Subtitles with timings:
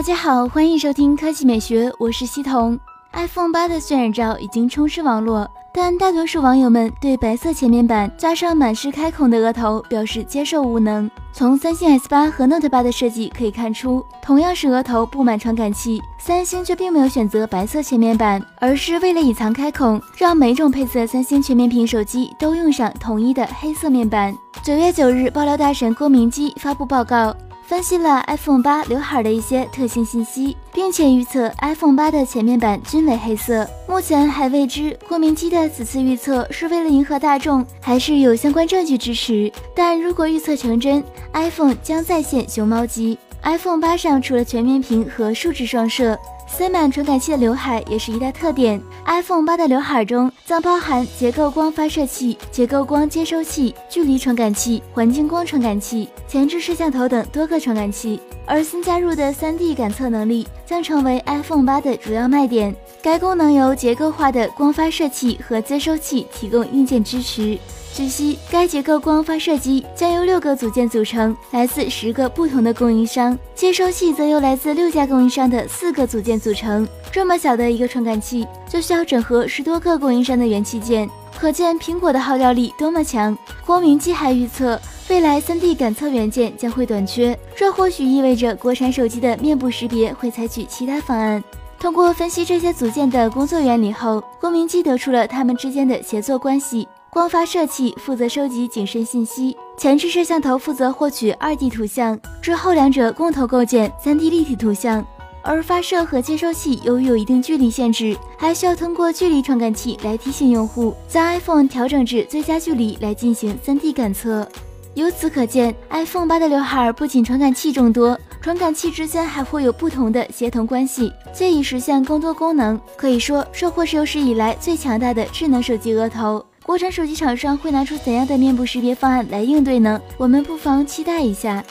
[0.00, 2.80] 大家好，欢迎收听科技美学，我是西彤。
[3.12, 11.10] iPhone 八的渲染照已经充斥网络，但大多数网友们对白色前面板加上满是开孔的额头表示接受无能。
[11.34, 24.34] 从三星 S 八和 Note 八的设计可以看出，同样是额头布满传感器，三星却并没有选择白色前面板，而是为了隐藏开孔，让每种配色三星全面屏手机都用上统一的黑色面板。
[24.62, 27.36] 九月九日，爆料大神郭明基发布报告。
[27.70, 33.64] 分析了 iPhone 八刘海的一些特性信息，并且预测 iPhone 八的前面板均为黑色。
[33.88, 39.52] 目前还未知郭明基的此次预测是为了迎合大众，还是有相关证据支持。
[39.72, 41.00] 但如果预测成真
[41.32, 43.16] ，iPhone 将再现熊猫机。
[43.44, 46.18] iPhone 八上除了全面屏和竖直双摄。
[46.52, 48.80] 塞满传感器的刘海也是一大特点。
[49.06, 58.20] iPhone 八的刘海中将包含结构光发射器、结构光接收器、距离传感器、环境光传感器、前置摄像头等多个传感器。
[58.44, 62.74] 而新加入的 3D 感测能力将成为 iPhone 八的主要卖点。
[63.02, 67.58] 该功能由结构化的光发射器和接收器提供硬件支持。
[67.94, 76.86] 据悉，该结构光发射机将由六个组件组成，来自十个不同的供应商；接收器则由来自六家供应商的四个组件组成。
[77.10, 83.36] 这么小的一个传感器，就需要整合十多个供应商的元器件，可见苹果的号召力多么强。
[83.64, 91.42] 光明机还预测，未来 3D 感测元件将会短缺，这或许意味着国产手机的面部识别会采取其他方案。
[91.80, 96.86] 通过分析这些组件的工作原理后，郭明基得出了它们之间的协作关系。
[97.08, 105.02] 光发射器负责收集景深信息，前置摄像头负责获取二 D 图像，之后两者共同构建三 D 立体图像。
[105.42, 114.46] 而发射和接收器由于有一定距离限制，还需要通过距离传感器来提醒用户将 iPhone 调整至最佳距离来进行三 D 感测。
[114.92, 122.80] 由此可见，iPhone 八的刘海不仅传感器众多，传感器之间还会有不同的协同关系，借以实现更多功能。
[122.96, 126.44] 可以说，这或是有史以来最强大的智能手机额头。
[126.62, 130.00] 国产手机厂商会拿出怎样的面部识别方案来应对呢？
[130.16, 131.62] 我们不妨期待一下。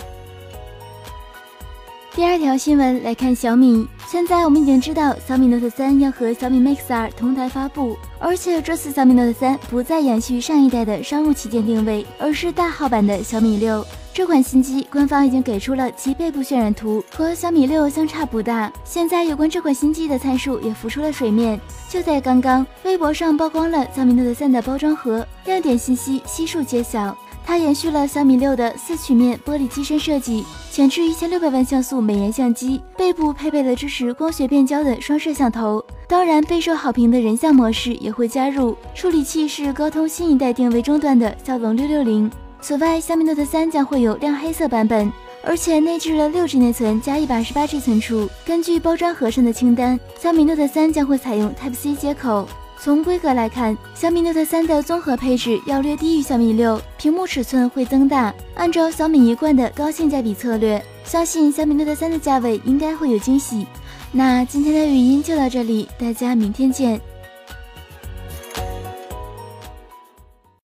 [2.13, 13.85] 第二条新闻来看小米，现在我们已经知道小米 Note 3要和小米 Mix 2同台发布，而且这次小米 Note 3不再延续上一代的商务旗舰定位，而是大号版的小米六。
[14.11, 18.73] 这款新机官方已经给出了其背部渲染图，和小米六相差不大。
[18.83, 21.61] 现在有关这款新机的参数也浮出了水面。
[21.87, 27.15] 就在刚刚，微博上曝光了小米 Note 3的包装盒，亮点信息悉数揭晓。
[27.49, 35.83] 它延续了小米六的四曲面玻璃机身设计，前置一千六百万像素美颜相机，背部配备了支持光学变焦的双摄像头。
[36.07, 38.77] 当然，备受好评的人像模式也会加入。
[38.93, 42.29] 处理器是高通新一代定位终端的骁龙六六零。
[42.61, 45.11] 此外，小米 Note 3将会有亮黑色版本，
[45.43, 48.29] 而且内置了六 G 内存加一百二十八 G 存储。
[48.45, 52.47] 根据包装盒上的清单，小米 Note 3将会采用 Type C 接口。
[52.81, 58.33] 从规格来看，小米 Note 3的综合配置要略低于小米六，屏幕尺寸会增大。
[58.55, 63.67] 按照小米一贯的高性价比策略，相信小米 Note 3的价位应该会有惊喜。
[64.13, 67.01] 那今天的语音就到这里，大家明天见。